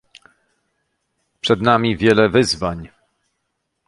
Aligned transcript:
Przed 1.41 1.61
nami 1.61 1.97
wiele 1.97 2.29
wyzwań 2.29 2.89